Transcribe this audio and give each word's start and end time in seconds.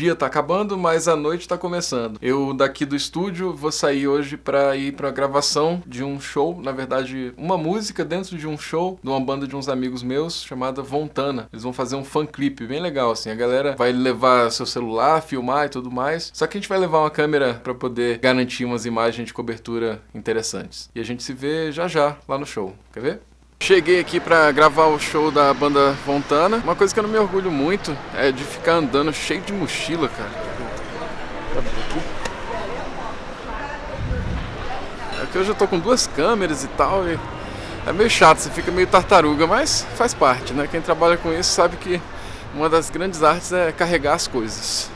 dia 0.00 0.16
tá 0.16 0.24
acabando, 0.24 0.78
mas 0.78 1.06
a 1.06 1.14
noite 1.14 1.46
tá 1.46 1.58
começando. 1.58 2.18
Eu 2.22 2.54
daqui 2.54 2.86
do 2.86 2.96
estúdio 2.96 3.52
vou 3.52 3.70
sair 3.70 4.08
hoje 4.08 4.34
para 4.34 4.74
ir 4.74 4.92
pra 4.92 5.10
gravação 5.10 5.82
de 5.86 6.02
um 6.02 6.18
show, 6.18 6.58
na 6.58 6.72
verdade, 6.72 7.34
uma 7.36 7.58
música 7.58 8.02
dentro 8.02 8.38
de 8.38 8.46
um 8.46 8.56
show 8.56 8.98
de 9.02 9.10
uma 9.10 9.20
banda 9.20 9.46
de 9.46 9.54
uns 9.54 9.68
amigos 9.68 10.02
meus 10.02 10.42
chamada 10.42 10.82
Vontana. 10.82 11.48
Eles 11.52 11.64
vão 11.64 11.72
fazer 11.74 11.96
um 11.96 12.04
fan 12.04 12.24
clipe 12.24 12.66
bem 12.66 12.80
legal 12.80 13.10
assim. 13.10 13.28
A 13.28 13.34
galera 13.34 13.76
vai 13.76 13.92
levar 13.92 14.50
seu 14.50 14.64
celular, 14.64 15.20
filmar 15.20 15.66
e 15.66 15.68
tudo 15.68 15.90
mais. 15.90 16.30
Só 16.32 16.46
que 16.46 16.56
a 16.56 16.60
gente 16.60 16.68
vai 16.68 16.78
levar 16.78 17.00
uma 17.00 17.10
câmera 17.10 17.60
para 17.62 17.74
poder 17.74 18.20
garantir 18.20 18.64
umas 18.64 18.86
imagens 18.86 19.26
de 19.26 19.34
cobertura 19.34 20.00
interessantes. 20.14 20.88
E 20.94 21.00
a 21.00 21.04
gente 21.04 21.22
se 21.22 21.34
vê 21.34 21.70
já 21.70 21.86
já 21.86 22.16
lá 22.26 22.38
no 22.38 22.46
show. 22.46 22.74
Quer 22.90 23.00
ver? 23.00 23.20
Cheguei 23.62 24.00
aqui 24.00 24.18
para 24.18 24.50
gravar 24.52 24.86
o 24.86 24.98
show 24.98 25.30
da 25.30 25.52
banda 25.52 25.94
Fontana. 26.06 26.56
Uma 26.64 26.74
coisa 26.74 26.94
que 26.94 26.98
eu 26.98 27.02
não 27.02 27.10
me 27.10 27.18
orgulho 27.18 27.52
muito 27.52 27.94
é 28.16 28.32
de 28.32 28.42
ficar 28.42 28.76
andando 28.76 29.12
cheio 29.12 29.42
de 29.42 29.52
mochila, 29.52 30.08
cara. 30.08 30.30
É 35.22 35.26
que 35.30 35.38
hoje 35.38 35.50
eu 35.50 35.54
tô 35.54 35.68
com 35.68 35.78
duas 35.78 36.06
câmeras 36.06 36.64
e 36.64 36.68
tal. 36.68 37.06
E 37.06 37.18
é 37.86 37.92
meio 37.92 38.08
chato, 38.08 38.38
você 38.38 38.48
fica 38.48 38.72
meio 38.72 38.86
tartaruga, 38.86 39.46
mas 39.46 39.86
faz 39.94 40.14
parte, 40.14 40.54
né? 40.54 40.66
Quem 40.68 40.80
trabalha 40.80 41.18
com 41.18 41.30
isso 41.30 41.52
sabe 41.52 41.76
que 41.76 42.00
uma 42.54 42.68
das 42.68 42.88
grandes 42.88 43.22
artes 43.22 43.52
é 43.52 43.70
carregar 43.72 44.14
as 44.14 44.26
coisas. 44.26 44.90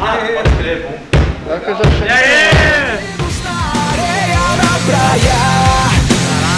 Ah, 0.00 0.16
pode 0.16 0.56
crer, 0.56 0.82
bom. 0.82 1.09
É 1.48 1.58
que 1.58 1.70
eu 1.70 1.76
já 1.76 1.84
cheguei. 1.84 2.06
E 2.06 2.10
aí? 2.10 3.20
areia 3.92 4.44
na 4.56 4.74
praia 4.86 5.40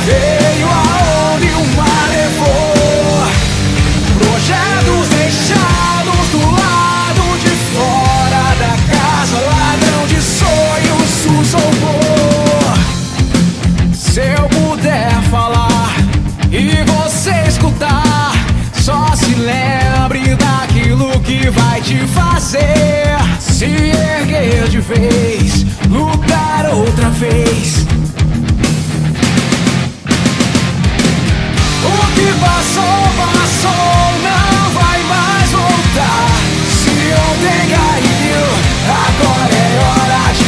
Veio 0.04 0.68
aonde 0.68 1.48
o 1.48 1.64
mar 1.76 2.08
levou 2.10 3.26
Projetos 4.18 5.08
deixados 5.08 6.28
do 6.30 6.42
lado 6.50 7.24
de 7.40 7.52
fora 7.72 8.44
da 8.62 8.74
casa 8.92 9.36
Ladrão 9.40 10.02
de 10.06 10.20
sonhos 10.20 11.08
sussurrou 11.22 12.74
Se 13.94 14.20
eu 14.20 14.48
puder 14.48 15.12
falar 15.30 15.94
e 16.50 16.84
você 16.90 17.34
escutar 17.48 18.32
Só 18.74 19.14
se 19.14 19.34
lembre 19.34 20.34
daquilo 20.36 21.20
que 21.20 21.48
vai 21.50 21.80
te 21.80 21.98
fazer 22.08 23.16
Se 23.38 24.11
de 24.72 24.80
vez, 24.80 25.66
lutar 25.90 26.64
outra 26.74 27.10
vez. 27.10 27.84
O 31.84 32.06
que 32.14 32.32
passou, 32.40 33.04
passou, 33.18 34.06
não 34.22 34.70
vai 34.70 35.02
mais 35.02 35.50
voltar. 35.50 36.40
Se 36.72 36.88
ontem 36.88 37.68
caiu, 37.68 38.46
agora 38.88 39.54
é 39.54 39.78
hora 39.84 40.32
de. 40.32 40.41